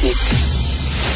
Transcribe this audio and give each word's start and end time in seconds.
90 0.00 0.16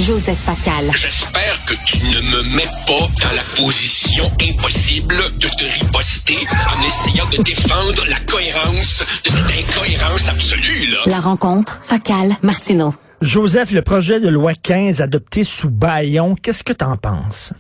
Joseph 0.01 0.39
Facal. 0.45 0.91
J'espère 0.95 1.65
que 1.65 1.75
tu 1.87 1.99
ne 2.05 2.21
me 2.21 2.43
mets 2.55 2.69
pas 2.87 3.09
dans 3.23 3.35
la 3.35 3.43
position 3.57 4.31
impossible 4.43 5.17
de 5.39 5.49
te 5.49 5.65
riposter 5.65 6.37
en 6.69 6.83
essayant 6.87 7.27
de 7.31 7.43
défendre 7.43 8.05
la 8.09 8.21
cohérence 8.21 9.03
de 9.25 9.31
cette 9.31 9.71
incohérence 9.71 10.29
absolue, 10.29 10.87
là. 10.89 10.99
La 11.07 11.21
rencontre, 11.21 11.81
Facal, 11.83 12.37
Martineau. 12.43 12.95
Joseph, 13.23 13.71
le 13.71 13.81
projet 13.81 14.21
de 14.21 14.29
loi 14.29 14.53
15 14.53 15.01
adopté 15.01 15.45
sous 15.45 15.71
Bayon, 15.71 16.35
qu'est-ce 16.35 16.63
que 16.63 16.75
t'en 16.75 16.99
penses? 16.99 17.55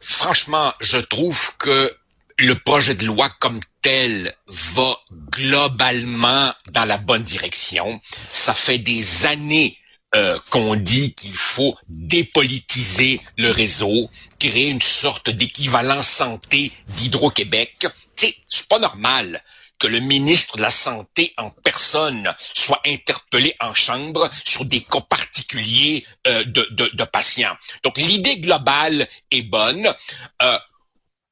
Franchement, 0.00 0.72
je 0.80 0.96
trouve 0.96 1.56
que 1.58 1.90
le 2.38 2.54
projet 2.54 2.94
de 2.94 3.04
loi 3.04 3.28
comme 3.38 3.60
tel 3.86 4.34
va 4.48 5.00
globalement 5.30 6.52
dans 6.72 6.84
la 6.86 6.98
bonne 6.98 7.22
direction. 7.22 8.00
Ça 8.32 8.52
fait 8.52 8.78
des 8.78 9.26
années 9.26 9.78
euh, 10.16 10.36
qu'on 10.50 10.74
dit 10.74 11.14
qu'il 11.14 11.36
faut 11.36 11.78
dépolitiser 11.88 13.20
le 13.38 13.52
réseau, 13.52 14.10
créer 14.40 14.70
une 14.70 14.82
sorte 14.82 15.30
d'équivalent 15.30 16.02
santé 16.02 16.72
d'Hydro-Québec. 16.96 17.86
C'est 18.16 18.68
pas 18.68 18.80
normal 18.80 19.40
que 19.78 19.86
le 19.86 20.00
ministre 20.00 20.56
de 20.56 20.62
la 20.62 20.70
Santé 20.70 21.32
en 21.36 21.50
personne 21.50 22.34
soit 22.38 22.80
interpellé 22.86 23.54
en 23.60 23.72
chambre 23.72 24.28
sur 24.44 24.64
des 24.64 24.80
cas 24.80 25.02
particuliers 25.02 26.04
euh, 26.26 26.42
de, 26.42 26.66
de, 26.72 26.90
de, 26.92 27.04
patients. 27.04 27.56
Donc 27.84 27.98
l'idée 27.98 28.38
globale 28.38 29.06
est 29.30 29.42
bonne. 29.42 29.94
Euh, 30.42 30.58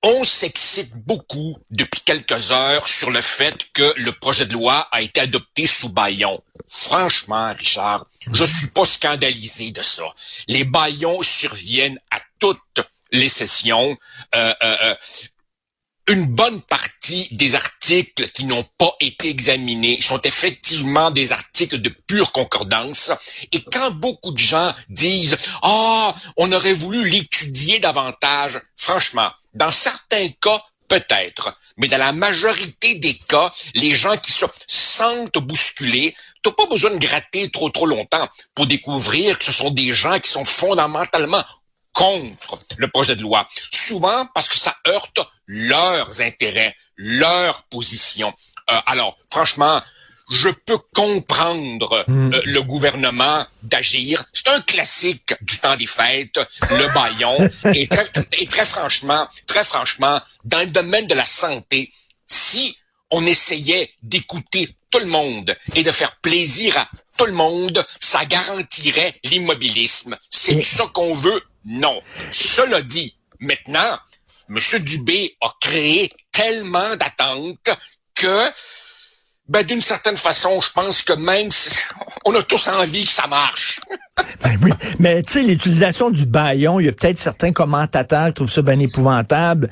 on 0.05 0.23
s'excite 0.23 0.95
beaucoup 0.95 1.57
depuis 1.71 2.03
quelques 2.03 2.53
heures 2.53 2.87
sur 2.87 3.11
le 3.11 3.23
fait 3.23 3.57
que 3.73 3.95
le 3.97 4.13
projet 4.13 4.45
de 4.45 4.53
loi 4.53 4.87
a 4.93 5.01
été 5.01 5.21
adopté 5.21 5.67
sous 5.67 5.89
baillon. 5.89 6.43
Franchement, 6.69 7.55
Richard, 7.55 8.05
je 8.31 8.45
suis 8.45 8.67
pas 8.67 8.85
scandalisé 8.85 9.71
de 9.71 9.81
ça. 9.81 10.05
Les 10.47 10.65
baillons 10.65 11.23
surviennent 11.23 11.99
à 12.11 12.19
toutes 12.39 12.59
les 13.13 13.31
sessions. 13.31 13.97
Euh, 14.35 14.55
euh, 14.63 14.77
euh 14.83 14.95
une 16.07 16.27
bonne 16.27 16.61
partie 16.61 17.29
des 17.31 17.55
articles 17.55 18.29
qui 18.29 18.45
n'ont 18.45 18.67
pas 18.77 18.93
été 19.01 19.31
examinés 19.31 20.03
sont 20.03 20.21
effectivement 20.21 21.11
des 21.11 21.33
articles 21.33 21.79
de 21.79 21.89
pure 21.89 22.31
concordance. 22.31 23.11
Et 23.53 23.63
quand 23.63 23.91
beaucoup 23.93 24.33
de 24.33 24.39
gens 24.39 24.75
disent 24.91 25.39
ah 25.63 26.15
on 26.37 26.53
aurait 26.53 26.75
voulu 26.75 27.09
l'étudier 27.09 27.81
davantage, 27.81 28.61
franchement, 28.77 29.31
dans 29.55 29.71
certains 29.71 30.29
cas 30.41 30.61
peut-être, 30.89 31.53
mais 31.77 31.89
dans 31.89 31.99
la 31.99 32.13
majorité 32.13 32.97
des 32.97 33.15
cas, 33.15 33.51
les 33.75 33.95
gens 33.95 34.17
qui 34.17 34.33
se 34.33 34.47
sentent 34.67 35.39
bousculés, 35.39 36.15
t'as 36.43 36.53
pas 36.53 36.67
besoin 36.67 36.91
de 36.91 36.99
gratter 36.99 37.51
trop 37.51 37.71
trop 37.71 37.87
longtemps 37.87 38.29
pour 38.55 38.67
découvrir 38.67 39.39
que 39.39 39.45
ce 39.45 39.53
sont 39.53 39.71
des 39.71 39.93
gens 39.93 40.19
qui 40.21 40.31
sont 40.31 40.45
fondamentalement 40.45 41.45
contre 41.93 42.59
le 42.77 42.89
projet 42.89 43.17
de 43.17 43.23
loi. 43.23 43.47
Souvent 43.73 44.27
parce 44.35 44.49
que 44.49 44.59
ça 44.59 44.75
heurte 44.87 45.21
leurs 45.47 46.21
intérêts, 46.21 46.75
leurs 46.97 47.63
positions. 47.65 48.33
Euh, 48.71 48.81
alors, 48.87 49.17
franchement, 49.31 49.81
je 50.31 50.49
peux 50.49 50.79
comprendre 50.95 52.05
hmm. 52.09 52.33
euh, 52.35 52.41
le 52.45 52.63
gouvernement 52.63 53.47
d'agir. 53.63 54.25
C'est 54.33 54.49
un 54.49 54.61
classique 54.61 55.35
du 55.43 55.59
temps 55.59 55.77
des 55.77 55.87
fêtes, 55.87 56.41
le 56.71 56.93
baillon. 56.95 57.37
et, 57.75 57.89
très, 57.89 58.07
et 58.39 58.47
très 58.47 58.65
franchement, 58.65 59.27
très 59.47 59.65
franchement, 59.65 60.21
dans 60.45 60.61
le 60.61 60.67
domaine 60.67 61.07
de 61.07 61.15
la 61.15 61.27
santé, 61.27 61.91
si 62.27 62.77
on 63.11 63.27
essayait 63.27 63.93
d'écouter 64.03 64.75
tout 64.91 64.99
le 65.01 65.07
monde 65.07 65.57
et 65.75 65.83
de 65.83 65.91
faire 65.91 66.17
plaisir 66.17 66.77
à 66.79 66.89
tout 67.19 67.27
le 67.27 67.33
monde, 67.33 67.85
ça 68.01 68.25
garantirait 68.25 69.19
l'immobilisme. 69.25 70.17
C'est 70.31 70.63
ça 70.63 70.87
qu'on 70.93 71.13
veut? 71.13 71.43
Non. 71.65 72.01
Cela 72.31 72.81
dit, 72.83 73.17
maintenant, 73.41 73.99
M. 74.49 74.59
Dubé 74.81 75.37
a 75.41 75.53
créé 75.61 76.09
tellement 76.31 76.97
d'attentes 76.97 77.71
que, 78.15 78.51
ben, 79.47 79.63
d'une 79.63 79.83
certaine 79.83 80.17
façon, 80.17 80.59
je 80.63 80.73
pense 80.73 81.03
que 81.03 81.13
même 81.13 81.51
on 82.25 82.35
a 82.35 82.43
tous 82.43 82.67
envie 82.69 83.05
que 83.05 83.11
ça 83.11 83.27
marche. 83.27 83.79
ben 84.43 84.59
oui, 84.63 84.71
mais 84.99 85.23
tu 85.23 85.35
sais, 85.35 85.43
l'utilisation 85.43 86.09
du 86.09 86.25
baillon, 86.25 86.81
il 86.81 86.87
y 86.87 86.89
a 86.89 86.93
peut-être 86.93 87.19
certains 87.19 87.53
commentateurs 87.53 88.29
qui 88.29 88.35
trouvent 88.35 88.51
ça 88.51 88.63
bien 88.63 88.79
épouvantable, 88.79 89.69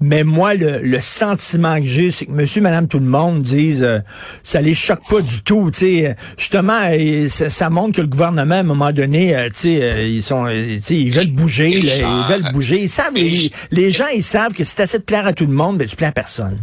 mais 0.00 0.24
moi, 0.24 0.54
le, 0.54 1.00
sentiment 1.00 1.78
que 1.78 1.86
j'ai, 1.86 2.10
c'est 2.10 2.26
que 2.26 2.32
monsieur, 2.32 2.62
madame, 2.62 2.88
tout 2.88 2.98
le 2.98 3.06
monde 3.06 3.44
disent, 3.44 3.84
euh, 3.84 4.00
ça 4.42 4.60
les 4.60 4.74
choque 4.74 5.06
pas 5.08 5.20
du 5.20 5.42
tout, 5.42 5.70
tu 5.72 5.80
sais. 5.80 6.16
Justement, 6.36 6.80
ça, 7.28 7.70
montre 7.70 7.96
que 7.96 8.00
le 8.00 8.08
gouvernement, 8.08 8.56
à 8.56 8.58
un 8.58 8.64
moment 8.64 8.90
donné, 8.90 9.36
euh, 9.36 9.48
tu 9.50 9.60
sais, 9.60 9.82
euh, 9.82 10.04
ils 10.04 10.22
sont, 10.22 10.48
ils 10.48 11.10
veulent 11.12 11.26
bouger, 11.28 11.70
ils 11.70 12.26
veulent 12.28 12.52
bouger. 12.52 12.80
Ils 12.82 12.88
savent, 12.88 13.14
les, 13.14 13.90
gens, 13.92 14.08
ils 14.08 14.24
savent 14.24 14.52
que 14.52 14.64
si 14.64 14.74
tu 14.74 14.82
essaies 14.82 14.98
de 14.98 15.04
plaire 15.04 15.26
à 15.26 15.32
tout 15.32 15.46
le 15.46 15.52
monde, 15.52 15.78
ben, 15.78 15.86
tu 15.86 15.94
plais 15.94 16.08
à 16.08 16.12
personne. 16.12 16.58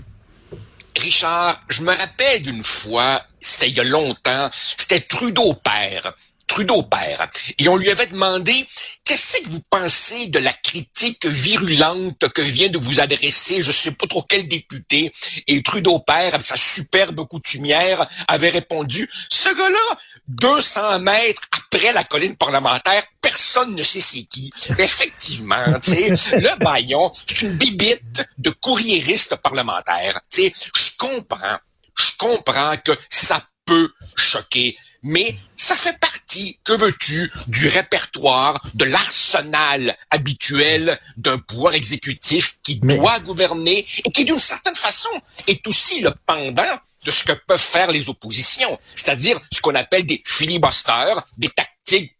Richard, 0.98 1.62
je 1.70 1.82
me 1.82 1.94
rappelle 1.94 2.42
d'une 2.42 2.64
fois, 2.64 3.24
c'était 3.40 3.70
il 3.70 3.78
y 3.78 3.80
a 3.80 3.84
longtemps, 3.84 4.50
c'était 4.52 5.02
Trudeau 5.02 5.54
père 5.54 6.14
Trudeau 6.50 6.82
père. 6.82 7.30
Et 7.60 7.70
on 7.70 7.78
lui 7.78 7.92
avait 7.92 8.08
demandé, 8.08 8.68
qu'est-ce 9.06 9.38
que 9.38 9.50
vous 9.50 9.62
pensez 9.70 10.28
de 10.28 10.40
la 10.40 10.52
critique 10.52 11.26
virulente 11.28 12.28
que 12.30 12.42
vient 12.42 12.70
de 12.70 12.80
vous 12.80 13.00
adresser, 13.00 13.62
je 13.62 13.72
sais 13.72 13.92
pas 13.92 14.08
trop 14.08 14.24
quel 14.28 14.48
député, 14.48 15.14
et 15.48 15.62
Trudeau 15.62 16.00
père, 16.00 16.34
avec 16.34 16.46
sa 16.46 16.58
superbe 16.58 17.26
coutumière, 17.28 18.06
avait 18.28 18.50
répondu, 18.50 19.08
ce 19.30 19.50
gars-là, 19.50 20.00
200 20.30 21.00
mètres 21.00 21.42
après 21.52 21.92
la 21.92 22.04
colline 22.04 22.36
parlementaire, 22.36 23.04
personne 23.22 23.76
ne 23.76 23.84
sait 23.84 24.02
c'est 24.02 24.24
qui. 24.24 24.52
Effectivement, 24.78 25.80
tu 25.82 25.92
sais, 25.92 26.10
le 26.38 26.64
baillon, 26.64 27.12
c'est 27.28 27.42
une 27.42 27.58
bibite 27.58 28.26
de 28.38 28.50
courriériste 28.52 29.36
parlementaire. 29.38 30.22
Tu 30.32 30.44
sais, 30.44 30.54
je 30.76 30.90
comprends, 30.98 31.58
je 31.96 32.12
comprends 32.18 32.78
que 32.78 32.92
ça 33.10 33.44
peut 33.66 33.92
choquer 34.16 34.78
mais 35.04 35.38
ça 35.56 35.76
fait 35.76 35.98
partie, 36.00 36.60
que 36.64 36.74
veux-tu, 36.74 37.32
du 37.48 37.68
répertoire, 37.68 38.62
de 38.74 38.86
l'arsenal 38.86 39.98
habituel 40.10 41.00
d'un 41.18 41.38
pouvoir 41.38 41.74
exécutif 41.74 42.58
qui 42.64 42.76
doit 42.76 43.20
gouverner 43.20 43.88
et 44.04 44.12
qui, 44.12 44.26
d'une 44.26 44.40
certaine 44.40 44.76
façon, 44.76 45.10
est 45.48 45.66
aussi 45.68 46.02
le 46.02 46.14
pendant 46.26 46.80
de 47.06 47.12
ce 47.12 47.24
que 47.24 47.34
peuvent 47.48 47.60
faire 47.60 47.92
les 47.92 48.10
oppositions, 48.10 48.78
c'est-à-dire 48.96 49.40
ce 49.52 49.62
qu'on 49.62 49.76
appelle 49.76 50.06
des 50.06 50.22
filibusters, 50.26 51.24
des 51.38 51.50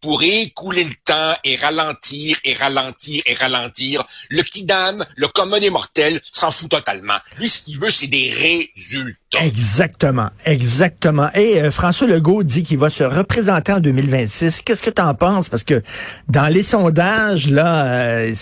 pour 0.00 0.22
écouler 0.22 0.84
le 0.84 0.94
temps 1.04 1.34
et 1.44 1.56
ralentir 1.56 2.36
et 2.44 2.54
ralentir 2.54 3.22
et 3.26 3.34
ralentir. 3.34 4.04
Le 4.28 4.42
kidam, 4.42 5.04
le 5.16 5.28
commun 5.28 5.60
des 5.60 5.70
mortels, 5.70 6.20
s'en 6.32 6.50
fout 6.50 6.70
totalement. 6.70 7.18
Lui, 7.38 7.48
ce 7.48 7.60
qu'il 7.62 7.78
veut, 7.78 7.90
c'est 7.90 8.06
des 8.06 8.30
résultats. 8.30 9.16
Exactement, 9.40 10.30
exactement. 10.44 11.30
Et 11.34 11.60
euh, 11.60 11.70
François 11.70 12.06
Legault 12.06 12.42
dit 12.42 12.62
qu'il 12.62 12.78
va 12.78 12.90
se 12.90 13.04
représenter 13.04 13.72
en 13.72 13.80
2026. 13.80 14.62
Qu'est-ce 14.62 14.82
que 14.82 14.90
tu 14.90 15.02
en 15.02 15.14
penses? 15.14 15.48
Parce 15.48 15.64
que 15.64 15.82
dans 16.28 16.48
les 16.48 16.62
sondages, 16.62 17.48
là, 17.48 17.84
euh, 17.84 18.34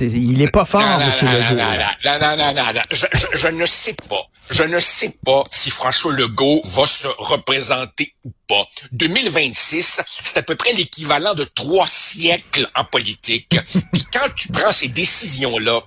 il 0.00 0.42
est 0.42 0.50
pas 0.50 0.64
fort, 0.64 0.82
M. 0.82 1.28
Legault. 1.28 1.62
Non, 2.04 2.18
non, 2.20 2.36
non, 2.36 2.54
non, 2.54 2.80
je, 2.90 3.06
je 3.34 3.48
ne 3.48 3.66
sais 3.66 3.94
pas. 4.08 4.28
Je 4.50 4.62
ne 4.62 4.78
sais 4.78 5.16
pas 5.24 5.42
si 5.50 5.70
François 5.70 6.12
Legault 6.12 6.60
va 6.64 6.86
se 6.86 7.06
représenter 7.18 8.14
ou 8.24 8.32
pas. 8.46 8.66
2026, 8.92 10.02
c'est 10.22 10.36
à 10.36 10.42
peu 10.42 10.54
près 10.54 10.72
l'équivalent 10.74 11.34
de 11.34 11.44
trois 11.44 11.86
siècles 11.86 12.68
en 12.74 12.84
politique. 12.84 13.56
Puis 13.92 14.04
quand 14.12 14.28
tu 14.36 14.48
prends 14.52 14.72
ces 14.72 14.88
décisions-là, 14.88 15.82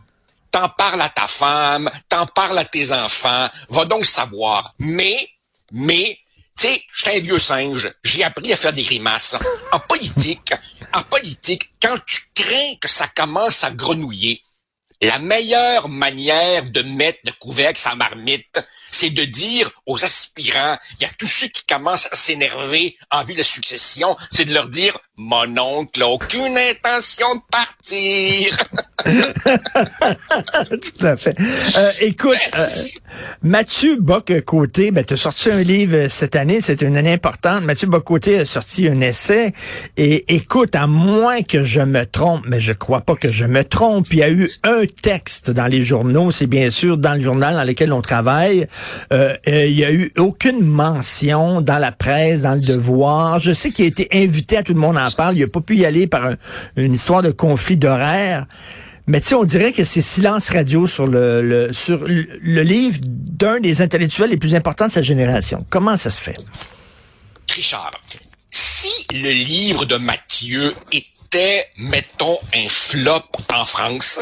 t'en 0.51 0.69
parles 0.69 1.01
à 1.01 1.09
ta 1.09 1.27
femme, 1.27 1.89
t'en 2.09 2.25
parles 2.25 2.57
à 2.57 2.65
tes 2.65 2.91
enfants, 2.91 3.47
va 3.69 3.85
donc 3.85 4.05
savoir. 4.05 4.73
Mais, 4.79 5.29
mais, 5.71 6.17
tu 6.57 6.67
sais, 6.67 6.83
je 6.91 7.09
un 7.11 7.19
vieux 7.19 7.39
singe, 7.39 7.91
j'ai 8.03 8.23
appris 8.23 8.51
à 8.51 8.55
faire 8.55 8.73
des 8.73 8.83
grimaces. 8.83 9.35
En 9.71 9.79
politique, 9.79 10.53
en 10.93 11.03
politique, 11.03 11.69
quand 11.81 11.97
tu 12.05 12.21
crains 12.33 12.75
que 12.81 12.87
ça 12.87 13.07
commence 13.07 13.63
à 13.63 13.71
grenouiller, 13.71 14.41
la 15.01 15.19
meilleure 15.19 15.89
manière 15.89 16.63
de 16.69 16.81
mettre 16.81 17.19
le 17.25 17.31
couvercle 17.33 17.79
sa 17.79 17.95
marmite, 17.95 18.59
c'est 18.91 19.09
de 19.09 19.25
dire 19.25 19.69
aux 19.85 20.03
aspirants, 20.03 20.77
il 20.95 21.03
y 21.03 21.05
a 21.05 21.11
tous 21.19 21.27
ceux 21.27 21.47
qui 21.47 21.65
commencent 21.65 22.07
à 22.11 22.15
s'énerver 22.15 22.97
en 23.11 23.21
vue 23.21 23.33
de 23.33 23.39
la 23.39 23.43
succession, 23.43 24.15
c'est 24.31 24.45
de 24.45 24.53
leur 24.53 24.69
dire, 24.69 24.97
mon 25.17 25.57
oncle 25.57 25.99
n'a 25.99 26.07
aucune 26.07 26.55
intention 26.55 27.25
de 27.35 27.41
partir. 27.49 28.55
Tout 30.69 31.05
à 31.05 31.17
fait. 31.17 31.35
Euh, 31.77 31.91
écoute, 32.01 32.37
euh, 32.55 32.67
Mathieu 33.41 33.97
Bock-Côté, 33.99 34.91
ben, 34.91 35.03
tu 35.03 35.15
as 35.15 35.17
sorti 35.17 35.49
un 35.49 35.63
livre 35.63 36.07
cette 36.07 36.35
année, 36.35 36.61
c'est 36.61 36.83
une 36.83 36.97
année 36.97 37.13
importante. 37.13 37.63
Mathieu 37.63 37.87
Bock-Côté 37.87 38.39
a 38.39 38.45
sorti 38.45 38.87
un 38.87 39.01
essai. 39.01 39.53
Et 39.97 40.35
écoute, 40.35 40.75
à 40.75 40.85
moins 40.85 41.41
que 41.41 41.63
je 41.63 41.81
me 41.81 42.05
trompe, 42.05 42.43
mais 42.47 42.59
je 42.59 42.73
crois 42.73 43.01
pas 43.01 43.15
que 43.15 43.31
je 43.31 43.45
me 43.45 43.63
trompe, 43.63 44.07
il 44.11 44.19
y 44.19 44.23
a 44.23 44.29
eu 44.29 44.51
un 44.63 44.83
texte 45.01 45.49
dans 45.49 45.67
les 45.67 45.81
journaux, 45.81 46.29
c'est 46.31 46.47
bien 46.47 46.69
sûr 46.69 46.97
dans 46.97 47.15
le 47.15 47.21
journal 47.21 47.55
dans 47.55 47.63
lequel 47.63 47.91
on 47.91 48.01
travaille. 48.01 48.67
Euh, 49.11 49.35
il 49.47 49.73
y 49.73 49.83
a 49.83 49.91
eu 49.91 50.13
aucune 50.17 50.61
mention 50.61 51.61
dans 51.61 51.79
la 51.79 51.91
presse, 51.91 52.43
dans 52.43 52.53
le 52.53 52.61
devoir. 52.61 53.39
Je 53.39 53.53
sais 53.53 53.71
qu'il 53.71 53.85
a 53.85 53.87
été 53.87 54.07
invité 54.13 54.57
à 54.57 54.63
tout 54.63 54.73
le 54.73 54.79
monde 54.79 54.97
en 55.07 55.11
parle. 55.11 55.37
Il 55.37 55.43
a 55.43 55.47
pas 55.47 55.61
pu 55.61 55.77
y 55.77 55.85
aller 55.85 56.07
par 56.07 56.31
une 56.75 56.93
histoire 56.93 57.21
de 57.21 57.31
conflit 57.31 57.77
d'horaire. 57.77 58.45
Mais 59.07 59.21
tu 59.21 59.27
sais, 59.27 59.35
on 59.35 59.45
dirait 59.45 59.71
que 59.71 59.85
c'est 59.85 60.01
silence 60.01 60.49
radio 60.49 60.85
sur 60.85 61.07
le, 61.07 61.69
sur 61.71 62.03
le 62.05 62.61
livre 62.61 62.99
d'un 63.03 63.59
des 63.61 63.81
intellectuels 63.81 64.29
les 64.29 64.37
plus 64.37 64.53
importants 64.53 64.87
de 64.87 64.91
sa 64.91 65.01
génération. 65.01 65.65
Comment 65.69 65.95
ça 65.95 66.09
se 66.09 66.21
fait? 66.21 66.35
Richard, 67.55 67.91
si 68.49 69.07
le 69.13 69.31
livre 69.31 69.85
de 69.85 69.95
Mathieu 69.95 70.75
était, 70.91 71.65
mettons, 71.77 72.37
un 72.53 72.67
flop 72.67 73.23
en 73.53 73.63
France, 73.63 74.19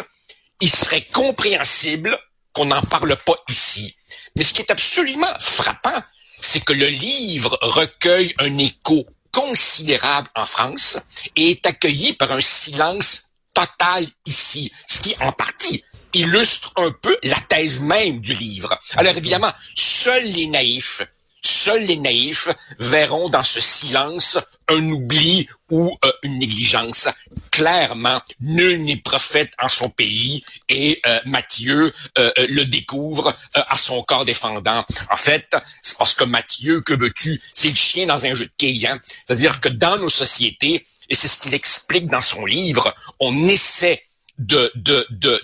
il 0.61 0.69
serait 0.69 1.05
compréhensible 1.11 2.17
qu'on 2.53 2.65
n'en 2.65 2.81
parle 2.81 3.15
pas 3.25 3.35
ici. 3.49 3.95
Mais 4.35 4.43
ce 4.43 4.53
qui 4.53 4.61
est 4.61 4.71
absolument 4.71 5.33
frappant, 5.39 6.03
c'est 6.41 6.63
que 6.63 6.73
le 6.73 6.87
livre 6.87 7.57
recueille 7.61 8.33
un 8.39 8.57
écho 8.57 9.05
considérable 9.35 10.29
en 10.35 10.45
France 10.45 10.97
et 11.35 11.51
est 11.51 11.65
accueilli 11.65 12.13
par 12.13 12.31
un 12.31 12.41
silence 12.41 13.33
total 13.53 14.07
ici, 14.25 14.71
ce 14.87 15.01
qui 15.01 15.15
en 15.21 15.31
partie 15.33 15.83
illustre 16.13 16.71
un 16.77 16.91
peu 16.91 17.15
la 17.23 17.39
thèse 17.49 17.81
même 17.81 18.19
du 18.19 18.33
livre. 18.33 18.79
Alors 18.95 19.15
évidemment, 19.17 19.51
seuls 19.75 20.23
les 20.23 20.47
naïfs 20.47 21.03
Seuls 21.45 21.83
les 21.83 21.97
naïfs 21.97 22.49
verront 22.79 23.29
dans 23.29 23.43
ce 23.43 23.59
silence 23.59 24.39
un 24.67 24.89
oubli 24.89 25.47
ou 25.69 25.95
euh, 26.03 26.11
une 26.23 26.39
négligence. 26.39 27.07
Clairement, 27.55 28.21
nul 28.41 28.83
n'est 28.83 28.97
prophète 28.97 29.53
en 29.63 29.69
son 29.69 29.87
pays 29.87 30.43
et 30.67 30.99
euh, 31.05 31.19
Matthieu 31.25 31.93
euh, 32.17 32.29
le 32.49 32.65
découvre 32.65 33.33
à 33.53 33.77
son 33.77 34.03
corps 34.03 34.25
défendant. 34.25 34.83
En 35.09 35.15
fait, 35.15 35.55
c'est 35.81 35.97
parce 35.97 36.13
que 36.15 36.25
Matthieu, 36.25 36.81
que 36.81 36.93
veux-tu, 36.93 37.41
c'est 37.53 37.69
le 37.69 37.75
chien 37.75 38.07
dans 38.07 38.25
un 38.25 38.35
jeu 38.35 38.47
de 38.47 38.51
quilles. 38.57 38.85
Hein? 38.85 38.99
C'est-à-dire 39.25 39.61
que 39.61 39.69
dans 39.69 39.97
nos 39.97 40.09
sociétés, 40.09 40.85
et 41.09 41.15
c'est 41.15 41.29
ce 41.29 41.39
qu'il 41.39 41.53
explique 41.53 42.07
dans 42.07 42.19
son 42.19 42.45
livre, 42.45 42.93
on 43.21 43.47
essaie 43.47 44.03
de 44.37 44.69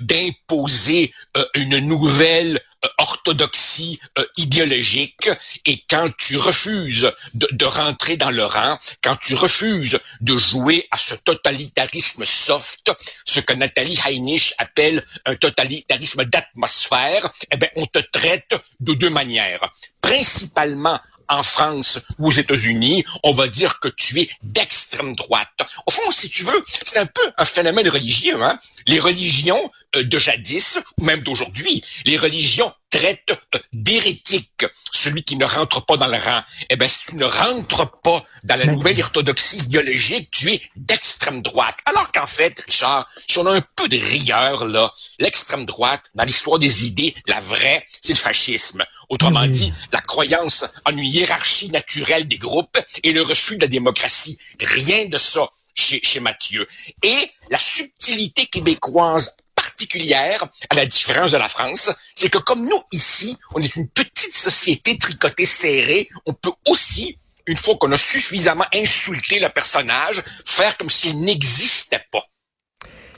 d'imposer 0.02 1.14
une 1.56 1.80
nouvelle 1.80 2.58
euh, 2.58 2.60
orthodoxie 2.98 4.00
euh, 4.18 4.26
idéologique 4.38 5.30
et 5.66 5.84
quand 5.90 6.10
tu 6.18 6.38
refuses 6.38 7.12
de, 7.34 7.48
de, 7.52 7.66
rentrer 7.66 8.18
dans 8.18 8.32
le 8.32 8.44
rang, 8.44 8.78
quand 9.04 9.16
tu 9.16 9.36
refuses 9.36 10.00
de 10.20 10.38
jouer 10.38 10.88
à 10.92 10.98
ce 10.98 11.16
totalitarisme 11.16 12.26
soft, 12.26 12.92
ce 13.26 13.40
que 13.40 13.54
Nathalie 13.54 14.00
Heinisch 14.06 14.54
appelle 14.58 15.06
un 15.26 15.36
totalitarisme 15.36 16.26
d'atmosphère, 16.26 17.32
eh 17.52 17.58
bien, 17.58 17.70
on 17.76 17.86
te 17.86 18.00
traite 18.00 18.56
de 18.80 18.94
deux 18.94 19.10
manières. 19.10 19.72
Principalement 20.02 21.00
en 21.32 21.44
France 21.44 22.00
ou 22.20 22.28
aux 22.28 22.32
États-Unis, 22.32 23.04
on 23.24 23.32
va 23.32 23.48
dire 23.48 23.80
que 23.80 23.88
tu 23.88 24.20
es 24.22 24.30
d'extrême 24.44 25.16
droite. 25.16 25.48
Au 25.86 25.92
fond, 25.92 26.12
si 26.12 26.30
tu 26.30 26.44
veux, 26.44 26.64
c'est 26.86 27.00
un 27.00 27.06
peu 27.06 27.22
un 27.38 27.46
phénomène 27.46 27.88
religieux. 27.90 28.42
Hein? 28.42 28.60
Les 28.88 29.00
religions 29.00 29.72
euh, 29.96 30.04
de 30.04 30.20
jadis, 30.20 30.80
ou 31.00 31.06
même 31.06 31.22
d'aujourd'hui, 31.22 31.84
les 32.06 32.18
religions 32.18 32.72
traitent 32.90 33.38
euh, 33.56 33.60
d'hérétique 33.72 34.66
celui 34.92 35.24
qui 35.24 35.38
ne 35.38 35.46
rentre 35.46 35.86
pas 35.86 35.98
dans 35.98 36.08
le 36.08 36.18
rang. 36.18 36.42
Eh 36.70 36.76
bien, 36.76 36.88
si 36.88 37.06
tu 37.06 37.16
ne 37.16 37.26
rentres 37.26 37.90
pas 38.02 38.24
dans 38.44 38.60
la 38.60 38.66
nouvelle 38.66 39.00
orthodoxie 39.02 39.60
idéologique, 39.60 40.30
tu 40.32 40.52
es 40.52 40.62
d'extrême 40.76 41.42
droite. 41.42 41.78
Alors 41.86 42.12
qu'en 42.12 42.28
fait, 42.28 42.60
Richard, 42.66 43.08
si 43.28 43.38
on 43.40 43.46
a 43.46 43.56
un 43.56 43.64
peu 43.76 43.88
de 43.88 43.98
rigueur, 43.98 44.66
là, 44.66 44.92
l'extrême 45.20 45.66
droite, 45.66 46.06
dans 46.14 46.26
l'histoire 46.26 46.60
des 46.60 46.86
idées, 46.86 47.16
la 47.28 47.40
vraie, 47.40 47.86
c'est 47.90 48.14
le 48.14 48.20
fascisme. 48.20 48.84
Autrement 49.12 49.46
dit, 49.46 49.74
la 49.92 50.00
croyance 50.00 50.64
en 50.86 50.92
une 50.92 51.06
hiérarchie 51.06 51.70
naturelle 51.70 52.30
des 52.30 52.38
groupes 52.38 52.80
et 53.04 53.12
le 53.12 53.22
refus 53.22 53.58
de 53.58 53.62
la 53.64 53.68
démocratie. 53.68 54.38
Rien 54.62 55.08
de 55.08 55.18
ça 55.18 55.50
chez, 55.76 56.00
chez 56.02 56.22
Mathieu. 56.22 56.66
Et 57.04 57.30
la 57.50 57.58
subtilité 57.58 58.46
québécoise 58.46 59.36
particulière, 59.54 60.46
à 60.70 60.76
la 60.76 60.86
différence 60.86 61.32
de 61.32 61.38
la 61.38 61.50
France, 61.50 61.92
c'est 62.16 62.30
que 62.30 62.38
comme 62.38 62.66
nous, 62.66 62.82
ici, 62.94 63.38
on 63.54 63.62
est 63.62 63.76
une 63.76 63.90
petite 63.90 64.34
société 64.34 64.98
tricotée 64.98 65.46
serrée, 65.46 66.08
on 66.26 66.34
peut 66.34 66.54
aussi, 66.70 67.18
une 67.48 67.58
fois 67.58 67.76
qu'on 67.76 67.92
a 67.92 67.98
suffisamment 67.98 68.66
insulté 68.74 69.42
le 69.42 69.50
personnage, 69.50 70.24
faire 70.46 70.78
comme 70.78 70.90
s'il 70.90 71.20
n'existait 71.20 72.06
pas. 72.14 72.31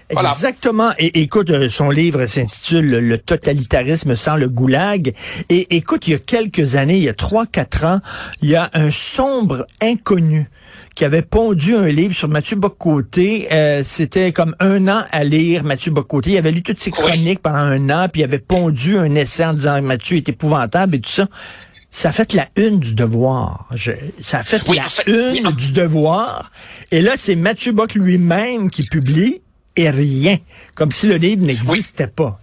Exactement. 0.09 0.91
Et 0.99 1.21
écoute, 1.21 1.49
euh, 1.49 1.69
son 1.69 1.89
livre 1.89 2.25
s'intitule 2.25 2.99
Le 2.99 3.17
totalitarisme 3.17 4.15
sans 4.15 4.35
le 4.35 4.49
goulag. 4.49 5.13
Et 5.49 5.75
écoute, 5.75 6.07
il 6.07 6.11
y 6.11 6.15
a 6.15 6.19
quelques 6.19 6.75
années, 6.75 6.97
il 6.97 7.03
y 7.03 7.09
a 7.09 7.13
trois, 7.13 7.45
quatre 7.45 7.85
ans, 7.85 7.99
il 8.41 8.49
y 8.49 8.55
a 8.55 8.69
un 8.73 8.91
sombre 8.91 9.65
inconnu 9.81 10.47
qui 10.95 11.05
avait 11.05 11.21
pondu 11.21 11.75
un 11.75 11.87
livre 11.87 12.15
sur 12.15 12.27
Mathieu 12.29 12.55
Bocoté. 12.55 13.47
Euh, 13.51 13.81
C'était 13.83 14.31
comme 14.31 14.55
un 14.59 14.87
an 14.87 15.03
à 15.11 15.23
lire 15.23 15.63
Mathieu 15.63 15.91
Bocoté. 15.91 16.31
Il 16.31 16.37
avait 16.37 16.51
lu 16.51 16.63
toutes 16.63 16.79
ses 16.79 16.91
chroniques 16.91 17.39
pendant 17.41 17.57
un 17.57 17.89
an, 17.89 18.07
puis 18.11 18.21
il 18.21 18.23
avait 18.23 18.39
pondu 18.39 18.97
un 18.97 19.13
essai 19.15 19.45
en 19.45 19.53
disant 19.53 19.77
que 19.79 19.85
Mathieu 19.85 20.17
est 20.17 20.29
épouvantable 20.29 20.95
et 20.95 20.99
tout 21.01 21.09
ça. 21.11 21.27
Ça 21.95 22.09
a 22.09 22.11
fait 22.11 22.33
la 22.33 22.47
une 22.55 22.79
du 22.79 22.95
devoir. 22.95 23.69
ça 24.19 24.39
a 24.39 24.43
fait 24.43 24.67
la 24.73 24.87
une 25.05 25.51
du 25.51 25.71
devoir. 25.73 26.51
Et 26.91 27.01
là, 27.01 27.13
c'est 27.17 27.35
Mathieu 27.35 27.71
Bock 27.71 27.93
lui-même 27.93 28.71
qui 28.71 28.81
publie 28.81 29.42
et 29.75 29.89
rien. 29.89 30.37
Comme 30.75 30.91
si 30.91 31.07
le 31.07 31.15
livre 31.15 31.45
n'existait 31.45 32.07
pas. 32.07 32.39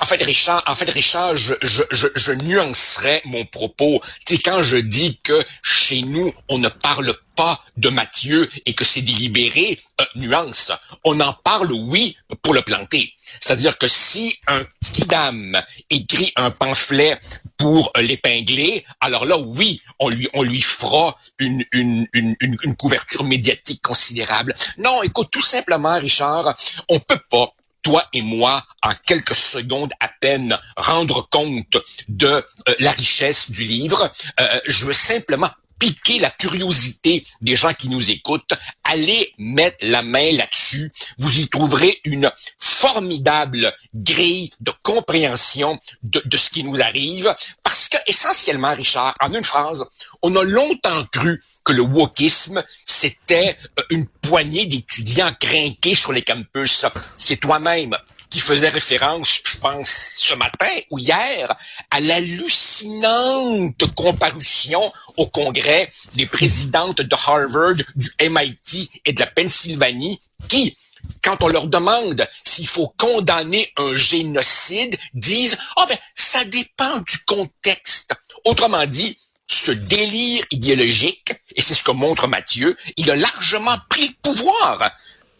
En, 0.00 0.06
fait, 0.06 0.22
Richard, 0.22 0.62
en 0.66 0.74
fait, 0.74 0.90
Richard, 0.90 1.36
je, 1.36 1.54
je, 1.62 1.82
je, 1.90 2.08
je 2.14 2.32
nuancerais 2.32 3.20
mon 3.24 3.44
propos. 3.44 4.00
Tu 4.26 4.36
sais, 4.36 4.42
quand 4.42 4.62
je 4.62 4.76
dis 4.76 5.18
que 5.22 5.44
chez 5.62 6.02
nous, 6.02 6.32
on 6.48 6.58
ne 6.58 6.68
parle 6.68 7.14
pas 7.36 7.62
de 7.76 7.88
Mathieu 7.88 8.48
et 8.66 8.74
que 8.74 8.84
c'est 8.84 9.02
délibéré, 9.02 9.80
euh, 10.00 10.04
nuance. 10.16 10.72
On 11.04 11.20
en 11.20 11.32
parle, 11.32 11.72
oui, 11.72 12.16
pour 12.42 12.54
le 12.54 12.62
planter. 12.62 13.12
C'est-à-dire 13.40 13.78
que 13.78 13.88
si 13.88 14.36
un 14.46 14.62
kidam 14.92 15.60
écrit 15.90 16.32
un 16.36 16.50
pamphlet 16.50 17.18
pour 17.56 17.92
l'épingler, 17.96 18.84
alors 19.00 19.24
là, 19.24 19.38
oui, 19.38 19.80
on 19.98 20.08
lui, 20.08 20.28
on 20.34 20.42
lui 20.42 20.60
fera 20.60 21.16
une, 21.38 21.64
une, 21.72 22.06
une, 22.12 22.36
une 22.40 22.76
couverture 22.76 23.24
médiatique 23.24 23.82
considérable. 23.82 24.54
Non, 24.78 25.02
écoute, 25.02 25.28
tout 25.30 25.42
simplement, 25.42 25.98
Richard, 25.98 26.54
on 26.88 26.98
peut 26.98 27.20
pas 27.30 27.54
toi 27.82 28.04
et 28.12 28.22
moi, 28.22 28.64
en 28.82 28.92
quelques 29.06 29.34
secondes 29.34 29.92
à 30.00 30.08
peine, 30.08 30.58
rendre 30.76 31.28
compte 31.28 31.76
de 32.08 32.26
euh, 32.26 32.42
la 32.78 32.92
richesse 32.92 33.50
du 33.50 33.64
livre. 33.64 34.10
Euh, 34.40 34.60
je 34.66 34.86
veux 34.86 34.92
simplement 34.92 35.50
piquer 35.82 36.20
la 36.20 36.30
curiosité 36.30 37.26
des 37.40 37.56
gens 37.56 37.74
qui 37.74 37.88
nous 37.88 38.12
écoutent, 38.12 38.52
allez 38.84 39.34
mettre 39.36 39.78
la 39.80 40.02
main 40.02 40.30
là-dessus. 40.30 40.92
Vous 41.18 41.40
y 41.40 41.48
trouverez 41.48 42.00
une 42.04 42.30
formidable 42.60 43.74
grille 43.92 44.52
de 44.60 44.72
compréhension 44.84 45.76
de, 46.04 46.36
ce 46.36 46.50
qui 46.50 46.62
nous 46.62 46.80
arrive. 46.80 47.34
Parce 47.64 47.88
que, 47.88 47.96
essentiellement, 48.06 48.72
Richard, 48.76 49.14
en 49.20 49.34
une 49.34 49.42
phrase, 49.42 49.84
on 50.22 50.36
a 50.36 50.44
longtemps 50.44 51.04
cru 51.10 51.42
que 51.64 51.72
le 51.72 51.82
wokisme, 51.82 52.62
c'était 52.86 53.56
euh, 53.80 53.82
une 53.90 54.06
poignée 54.06 54.66
d'étudiants 54.66 55.32
crinqués 55.40 55.96
sur 55.96 56.12
les 56.12 56.22
campus. 56.22 56.86
C'est 57.18 57.40
toi-même 57.40 57.96
qui 58.32 58.40
faisait 58.40 58.70
référence, 58.70 59.40
je 59.44 59.58
pense, 59.58 60.12
ce 60.16 60.34
matin 60.34 60.70
ou 60.90 60.98
hier, 60.98 61.54
à 61.90 62.00
l'hallucinante 62.00 63.94
comparution 63.94 64.80
au 65.18 65.26
Congrès 65.26 65.92
des 66.14 66.24
présidentes 66.24 67.02
de 67.02 67.14
Harvard, 67.14 67.74
du 67.94 68.10
MIT 68.22 68.88
et 69.04 69.12
de 69.12 69.20
la 69.20 69.26
Pennsylvanie 69.26 70.18
qui, 70.48 70.74
quand 71.22 71.42
on 71.42 71.48
leur 71.48 71.66
demande 71.66 72.26
s'il 72.42 72.66
faut 72.66 72.94
condamner 72.96 73.70
un 73.76 73.94
génocide, 73.96 74.98
disent 75.12 75.58
«Oh 75.76 75.84
ben, 75.86 75.98
ça 76.14 76.42
dépend 76.46 77.00
du 77.00 77.18
contexte.» 77.26 78.14
Autrement 78.46 78.86
dit, 78.86 79.18
ce 79.46 79.72
délire 79.72 80.42
idéologique, 80.50 81.34
et 81.54 81.60
c'est 81.60 81.74
ce 81.74 81.82
que 81.82 81.90
montre 81.90 82.28
Mathieu, 82.28 82.78
il 82.96 83.10
a 83.10 83.16
largement 83.16 83.76
pris 83.90 84.08
le 84.08 84.14
pouvoir 84.22 84.90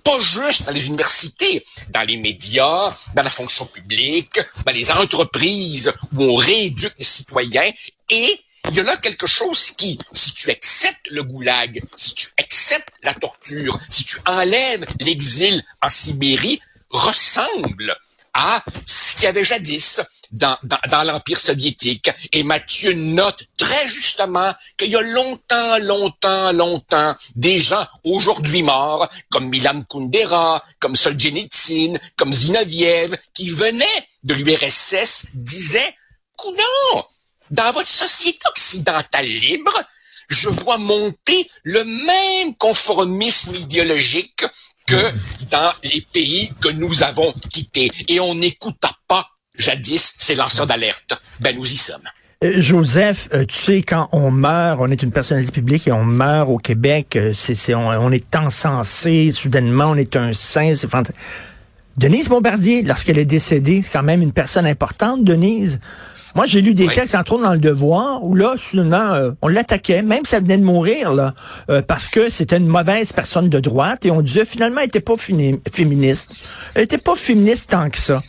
pas 0.04 0.20
juste 0.20 0.64
dans 0.64 0.72
les 0.72 0.86
universités, 0.86 1.64
dans 1.90 2.02
les 2.02 2.16
médias, 2.16 2.94
dans 3.14 3.22
la 3.22 3.30
fonction 3.30 3.66
publique, 3.66 4.40
dans 4.64 4.72
les 4.72 4.90
entreprises 4.90 5.92
où 6.12 6.24
on 6.24 6.34
rééduque 6.34 6.94
les 6.98 7.04
citoyens. 7.04 7.70
Et 8.10 8.40
il 8.68 8.76
y 8.76 8.80
a 8.80 8.82
là 8.84 8.96
quelque 8.96 9.26
chose 9.26 9.70
qui, 9.72 9.98
si 10.12 10.32
tu 10.32 10.50
acceptes 10.50 11.08
le 11.10 11.22
goulag, 11.22 11.82
si 11.96 12.14
tu 12.14 12.28
acceptes 12.38 12.92
la 13.02 13.14
torture, 13.14 13.78
si 13.90 14.04
tu 14.04 14.18
enlèves 14.26 14.86
l'exil 15.00 15.62
en 15.82 15.90
Sibérie, 15.90 16.60
ressemble 16.90 17.96
à 18.34 18.62
ce 18.86 19.14
qu'il 19.14 19.24
y 19.24 19.26
avait 19.26 19.44
jadis 19.44 20.00
dans, 20.30 20.56
dans, 20.62 21.02
l'Empire 21.04 21.38
soviétique. 21.38 22.10
Et 22.32 22.42
Mathieu 22.42 22.94
note 22.94 23.44
très 23.56 23.86
justement 23.86 24.52
qu'il 24.76 24.90
y 24.90 24.96
a 24.96 25.02
longtemps, 25.02 25.78
longtemps, 25.78 26.52
longtemps, 26.52 27.14
des 27.36 27.58
gens 27.58 27.86
aujourd'hui 28.04 28.62
morts, 28.62 29.08
comme 29.30 29.48
Milan 29.48 29.82
Kundera, 29.88 30.64
comme 30.80 30.96
Solzhenitsyn, 30.96 31.98
comme 32.16 32.32
Zinoviev, 32.32 33.16
qui 33.34 33.50
venaient 33.50 34.08
de 34.24 34.34
l'URSS, 34.34 35.26
disaient, 35.34 35.94
non, 36.44 37.04
dans 37.50 37.70
votre 37.72 37.88
société 37.88 38.40
occidentale 38.48 39.26
libre, 39.26 39.72
je 40.28 40.48
vois 40.48 40.78
monter 40.78 41.50
le 41.62 41.84
même 41.84 42.54
conformisme 42.56 43.54
idéologique 43.54 44.44
que 44.86 45.12
dans 45.50 45.72
les 45.84 46.04
pays 46.12 46.50
que 46.60 46.68
nous 46.68 47.02
avons 47.02 47.32
quittés. 47.50 47.88
Et 48.08 48.20
on 48.20 48.34
n'écouta 48.34 48.90
pas 49.08 49.26
jadis 49.56 50.14
ces 50.18 50.34
lanceurs 50.34 50.66
d'alerte. 50.66 51.14
Ben, 51.40 51.56
nous 51.56 51.70
y 51.70 51.76
sommes. 51.76 52.08
Euh, 52.42 52.60
Joseph, 52.60 53.28
euh, 53.34 53.44
tu 53.44 53.54
sais, 53.54 53.82
quand 53.82 54.08
on 54.10 54.30
meurt, 54.32 54.80
on 54.80 54.88
est 54.88 55.02
une 55.02 55.12
personnalité 55.12 55.52
publique 55.52 55.86
et 55.86 55.92
on 55.92 56.04
meurt 56.04 56.48
au 56.48 56.58
Québec, 56.58 57.14
euh, 57.14 57.32
c'est, 57.34 57.74
on, 57.74 57.88
on, 57.88 58.10
est 58.10 58.34
encensé, 58.34 59.30
soudainement, 59.30 59.90
on 59.90 59.96
est 59.96 60.16
un 60.16 60.32
saint, 60.32 60.74
c'est 60.74 60.90
fantastique. 60.90 61.22
Denise 61.96 62.28
Bombardier, 62.28 62.82
lorsqu'elle 62.82 63.18
est 63.18 63.26
décédée, 63.26 63.82
c'est 63.82 63.92
quand 63.92 64.02
même 64.02 64.22
une 64.22 64.32
personne 64.32 64.66
importante, 64.66 65.24
Denise. 65.24 65.78
Moi, 66.34 66.46
j'ai 66.46 66.62
lu 66.62 66.72
des 66.72 66.86
textes, 66.88 67.14
entre 67.14 67.32
autres 67.32 67.42
dans 67.42 67.52
le 67.52 67.58
Devoir, 67.58 68.24
où 68.24 68.34
là, 68.34 68.54
soudainement, 68.56 69.12
euh, 69.12 69.32
on 69.42 69.48
l'attaquait, 69.48 70.02
même 70.02 70.24
si 70.24 70.30
ça 70.30 70.40
venait 70.40 70.56
de 70.56 70.64
mourir, 70.64 71.12
là, 71.12 71.34
euh, 71.68 71.82
parce 71.82 72.06
que 72.06 72.30
c'était 72.30 72.56
une 72.56 72.66
mauvaise 72.66 73.12
personne 73.12 73.50
de 73.50 73.60
droite, 73.60 74.06
et 74.06 74.10
on 74.10 74.22
disait 74.22 74.46
finalement, 74.46 74.80
elle 74.80 74.88
était 74.88 75.00
pas 75.00 75.16
féministe. 75.18 76.34
Elle 76.74 76.84
était 76.84 76.96
pas 76.96 77.14
féministe 77.14 77.70
tant 77.70 77.90
que 77.90 77.98
ça. 77.98 78.22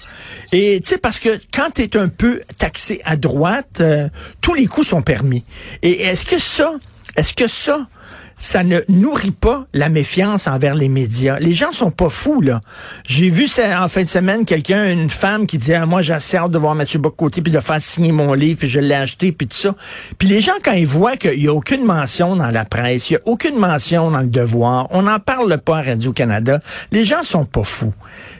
Et 0.51 0.81
tu 0.83 0.89
sais, 0.89 0.97
parce 0.97 1.19
que 1.19 1.39
quand 1.53 1.69
tu 1.75 1.83
es 1.83 1.97
un 1.97 2.09
peu 2.09 2.41
taxé 2.57 3.01
à 3.05 3.15
droite, 3.15 3.79
euh, 3.79 4.09
tous 4.41 4.53
les 4.53 4.65
coups 4.65 4.87
sont 4.87 5.01
permis. 5.01 5.45
Et 5.81 6.01
est-ce 6.01 6.25
que 6.25 6.39
ça, 6.39 6.73
est-ce 7.15 7.33
que 7.33 7.47
ça, 7.47 7.87
ça 8.37 8.63
ne 8.63 8.81
nourrit 8.89 9.31
pas 9.31 9.67
la 9.73 9.89
méfiance 9.89 10.47
envers 10.47 10.75
les 10.75 10.89
médias. 10.89 11.39
Les 11.39 11.53
gens 11.53 11.71
sont 11.71 11.91
pas 11.91 12.09
fous, 12.09 12.41
là. 12.41 12.61
J'ai 13.05 13.29
vu 13.29 13.47
ça, 13.47 13.83
en 13.83 13.87
fin 13.87 14.03
de 14.03 14.09
semaine 14.09 14.45
quelqu'un, 14.45 14.89
une 14.89 15.09
femme 15.09 15.45
qui 15.45 15.57
disait, 15.57 15.75
ah, 15.75 15.85
moi, 15.85 16.01
j'ai 16.01 16.13
de 16.13 16.57
voir 16.57 16.75
Mathieu 16.75 16.99
Bocoté 16.99 17.41
puis 17.41 17.51
de 17.51 17.59
faire 17.59 17.81
signer 17.81 18.11
mon 18.11 18.33
livre 18.33 18.59
puis 18.59 18.67
je 18.67 18.79
l'ai 18.79 18.95
acheté 18.95 19.31
puis 19.31 19.47
tout 19.47 19.57
ça. 19.57 19.75
Puis 20.17 20.27
les 20.27 20.41
gens, 20.41 20.53
quand 20.63 20.73
ils 20.73 20.87
voient 20.87 21.17
qu'il 21.17 21.39
y 21.39 21.47
a 21.47 21.53
aucune 21.53 21.85
mention 21.85 22.35
dans 22.35 22.49
la 22.49 22.65
presse, 22.65 23.09
il 23.09 23.13
y 23.13 23.15
a 23.17 23.19
aucune 23.25 23.57
mention 23.57 24.11
dans 24.11 24.19
le 24.19 24.27
devoir, 24.27 24.87
on 24.91 25.03
n'en 25.03 25.19
parle 25.19 25.57
pas 25.57 25.79
à 25.79 25.81
Radio-Canada, 25.81 26.59
les 26.91 27.05
gens 27.05 27.23
sont 27.23 27.45
pas 27.45 27.63
fous. 27.63 27.93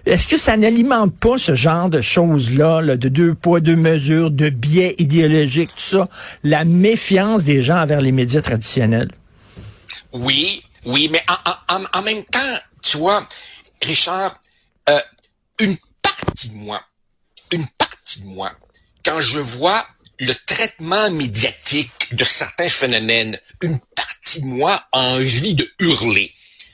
Est-ce 0.06 0.28
que 0.28 0.38
ça 0.38 0.58
n'alimente 0.58 1.16
pas 1.18 1.38
ce 1.38 1.56
genre 1.56 1.90
de 1.90 2.02
choses-là, 2.02 2.82
là, 2.82 2.98
de 2.98 3.10
deux 3.10 3.36
poids, 3.36 3.60
deux 3.60 3.76
mesures, 3.76 4.32
de 4.32 4.50
biais 4.50 4.96
idéologiques, 4.98 5.70
tout 5.70 5.98
ça, 5.98 6.08
la 6.44 6.66
méfiance 6.66 7.44
des 7.44 7.62
gens 7.62 7.78
envers 7.78 8.02
les 8.02 8.12
médias 8.12 8.42
traditionnels? 8.42 9.10
Oui, 10.14 10.64
oui, 10.86 11.10
mais 11.12 11.24
en, 11.94 12.02
même 12.04 12.24
temps, 12.26 12.58
tu 12.84 12.98
vois, 12.98 13.28
Richard, 13.82 14.36
euh, 14.90 15.00
une 15.60 15.76
partie 16.02 16.50
de 16.50 16.56
moi, 16.56 16.84
une 17.52 17.68
partie 17.78 18.22
de 18.22 18.28
moi, 18.28 18.52
quand 19.04 19.20
je 19.22 19.40
vois 19.40 19.84
le 20.20 20.34
traitement 20.46 21.10
médiatique 21.10 22.16
de 22.16 22.24
certains 22.24 22.70
phénomènes, 22.70 23.40
une 23.62 23.80
partie 23.96 24.42
de 24.42 24.46
moi 24.46 24.84
a 24.92 25.00
envie 25.00 25.56
de 25.56 25.68
hurler. 25.80 26.32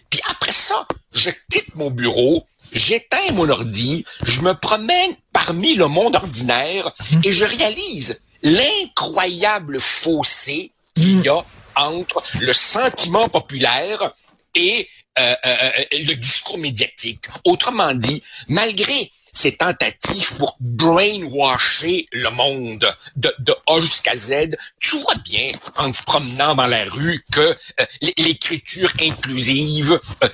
Puis 0.09 0.19
après 0.29 0.51
ça, 0.51 0.85
je 1.13 1.29
quitte 1.49 1.75
mon 1.75 1.91
bureau, 1.91 2.45
j'éteins 2.73 3.31
mon 3.31 3.49
ordi, 3.49 4.03
je 4.23 4.41
me 4.41 4.53
promène 4.53 5.15
parmi 5.31 5.75
le 5.75 5.87
monde 5.87 6.17
ordinaire 6.17 6.91
et 7.23 7.31
je 7.31 7.45
réalise 7.45 8.19
l'incroyable 8.43 9.79
fossé 9.79 10.71
qu'il 10.95 11.21
y 11.21 11.29
a 11.29 11.43
entre 11.87 12.21
le 12.39 12.53
sentiment 12.53 13.27
populaire 13.29 14.13
et 14.55 14.87
euh, 15.17 15.35
euh, 15.45 15.55
euh, 15.93 15.97
le 16.05 16.15
discours 16.15 16.57
médiatique. 16.57 17.25
Autrement 17.43 17.93
dit, 17.93 18.23
malgré 18.47 19.11
ces 19.33 19.55
tentatives 19.55 20.35
pour 20.37 20.57
brainwasher 20.59 22.05
le 22.11 22.29
monde 22.31 22.93
de, 23.15 23.33
A 23.67 23.79
jusqu'à 23.79 24.15
Z, 24.15 24.57
tu 24.79 24.99
vois 24.99 25.15
bien 25.23 25.51
en 25.77 25.91
te 25.91 26.03
promenant 26.03 26.55
dans 26.55 26.67
la 26.67 26.85
rue 26.85 27.23
que 27.31 27.41
euh, 27.41 27.85
l'écriture 28.17 28.91
inclusive, 29.01 29.99
euh, 30.23 30.27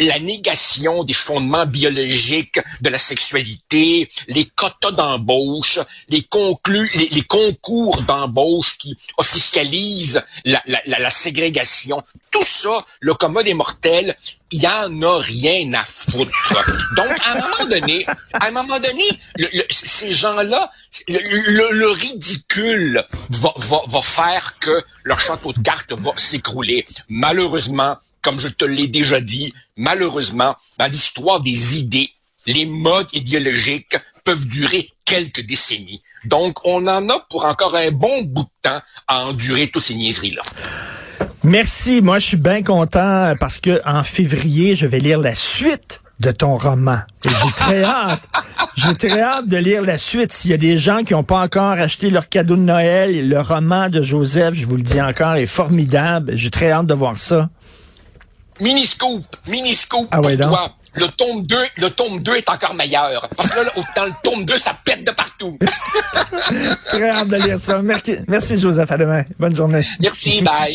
la 0.00 0.18
négation 0.18 1.04
des 1.04 1.12
fondements 1.12 1.66
biologiques 1.66 2.60
de 2.80 2.88
la 2.88 2.98
sexualité, 2.98 4.08
les 4.28 4.46
quotas 4.46 4.92
d'embauche, 4.92 5.78
les, 6.08 6.22
conclus, 6.22 6.90
les, 6.94 7.22
concours 7.22 8.00
d'embauche 8.02 8.78
qui 8.78 8.96
officialisent 9.18 10.22
la, 10.44 11.10
ségrégation, 11.10 11.98
tout 12.30 12.42
ça, 12.42 12.84
le 13.00 13.14
commun 13.14 13.42
des 13.42 13.54
mortels, 13.54 14.16
il 14.54 14.62
y 14.62 14.68
en 14.68 15.02
a 15.02 15.18
rien 15.18 15.72
à 15.74 15.84
foutre. 15.84 16.64
Donc, 16.94 17.12
à 17.26 17.32
un 17.32 17.40
moment 17.40 17.66
donné, 17.68 18.06
à 18.34 18.46
un 18.46 18.50
moment 18.52 18.78
donné, 18.78 19.58
ces 19.68 20.12
gens-là, 20.12 20.70
le, 21.08 21.90
ridicule 21.92 23.04
va, 23.30 24.02
faire 24.02 24.56
que 24.60 24.80
leur 25.02 25.18
château 25.18 25.52
de 25.52 25.60
cartes 25.60 25.92
va 25.92 26.12
s'écrouler. 26.14 26.84
Malheureusement, 27.08 27.96
comme 28.22 28.38
je 28.38 28.46
te 28.46 28.64
l'ai 28.64 28.86
déjà 28.86 29.20
dit, 29.20 29.52
malheureusement, 29.76 30.54
dans 30.78 30.86
l'histoire 30.86 31.40
des 31.40 31.78
idées, 31.78 32.12
les 32.46 32.64
modes 32.64 33.08
idéologiques 33.12 33.96
peuvent 34.24 34.46
durer 34.46 34.92
quelques 35.04 35.40
décennies. 35.40 36.00
Donc, 36.26 36.64
on 36.64 36.86
en 36.86 37.08
a 37.08 37.18
pour 37.28 37.44
encore 37.44 37.74
un 37.74 37.90
bon 37.90 38.22
bout 38.22 38.44
de 38.44 38.70
temps 38.70 38.80
à 39.08 39.26
endurer 39.26 39.68
toutes 39.68 39.82
ces 39.82 39.96
niaiseries-là. 39.96 40.42
Merci. 41.42 42.00
Moi, 42.00 42.18
je 42.18 42.26
suis 42.26 42.36
bien 42.36 42.62
content 42.62 43.34
parce 43.38 43.58
que 43.58 43.80
en 43.84 44.02
février, 44.02 44.76
je 44.76 44.86
vais 44.86 44.98
lire 44.98 45.20
la 45.20 45.34
suite 45.34 46.00
de 46.20 46.30
ton 46.30 46.56
roman. 46.56 46.98
J'ai 47.24 47.52
très 47.56 47.84
hâte. 47.84 48.22
J'ai 48.76 48.94
très 48.94 49.20
hâte 49.20 49.48
de 49.48 49.56
lire 49.56 49.82
la 49.82 49.98
suite. 49.98 50.32
S'il 50.32 50.50
y 50.50 50.54
a 50.54 50.58
des 50.58 50.78
gens 50.78 51.04
qui 51.04 51.12
n'ont 51.12 51.24
pas 51.24 51.40
encore 51.40 51.72
acheté 51.72 52.10
leur 52.10 52.28
cadeau 52.28 52.56
de 52.56 52.62
Noël, 52.62 53.28
le 53.28 53.40
roman 53.40 53.88
de 53.88 54.02
Joseph, 54.02 54.54
je 54.54 54.66
vous 54.66 54.76
le 54.76 54.82
dis 54.82 55.00
encore, 55.00 55.34
est 55.34 55.46
formidable. 55.46 56.32
J'ai 56.36 56.50
très 56.50 56.70
hâte 56.70 56.86
de 56.86 56.94
voir 56.94 57.16
ça. 57.18 57.48
Miniscope, 58.60 59.36
miniscope 59.48 60.08
ah 60.10 60.20
pour 60.20 60.36
toi. 60.36 60.76
Le 60.96 61.08
tome 61.08 61.42
2, 61.42 61.56
le 61.78 61.90
tome 61.90 62.22
2 62.22 62.36
est 62.36 62.48
encore 62.48 62.74
meilleur. 62.74 63.28
Parce 63.36 63.50
que 63.50 63.60
là, 63.60 63.70
autant 63.74 64.04
le 64.06 64.12
tome 64.22 64.44
2, 64.44 64.56
ça 64.56 64.76
pète 64.84 65.04
de 65.04 65.10
partout. 65.10 65.58
très 66.88 67.10
hâte 67.10 67.26
de 67.26 67.36
lire 67.36 67.58
ça. 67.58 67.82
Merci, 67.82 68.18
merci 68.28 68.60
Joseph. 68.60 68.92
À 68.92 68.96
demain. 68.96 69.24
Bonne 69.38 69.56
journée. 69.56 69.84
Merci. 70.00 70.40
Bye. 70.42 70.72